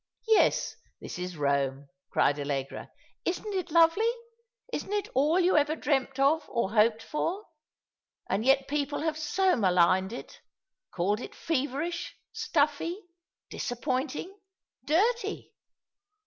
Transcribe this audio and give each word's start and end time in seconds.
"Yes, 0.29 0.77
this 0.99 1.19
is 1.19 1.37
Rome," 1.37 1.87
cried 2.09 2.39
Allegra. 2.39 2.89
"Isn't 3.23 3.53
it 3.53 3.69
lovely? 3.69 4.11
Isn't 4.73 4.91
it 4.93 5.09
all 5.13 5.39
you 5.39 5.55
ever 5.55 5.75
dreamt 5.75 6.17
of 6.19 6.43
or 6.49 6.71
hoped 6.71 7.03
for? 7.03 7.45
And 8.27 8.43
yet 8.43 8.67
people 8.67 9.01
have 9.01 9.15
so 9.15 9.55
maligned 9.55 10.11
it— 10.11 10.41
called 10.91 11.19
it 11.19 11.35
feverish, 11.35 12.15
stuffy, 12.31 12.99
dis 13.51 13.69
appointing, 13.69 14.35
dirty 14.83 15.53